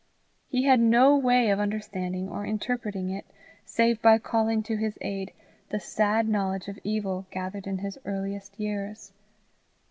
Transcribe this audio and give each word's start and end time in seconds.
He 0.47 0.63
had 0.63 0.79
no 0.79 1.15
way 1.15 1.51
of 1.51 1.59
understanding 1.59 2.27
or 2.27 2.43
interpreting 2.43 3.11
it 3.11 3.23
save 3.65 4.01
by 4.01 4.17
calling 4.17 4.63
to 4.63 4.75
his 4.77 4.97
aid 4.99 5.31
the 5.69 5.79
sad 5.79 6.27
knowledge 6.27 6.67
of 6.67 6.79
evil, 6.83 7.27
gathered 7.29 7.67
in 7.67 7.77
his 7.77 7.99
earliest 8.03 8.59
years. 8.59 9.13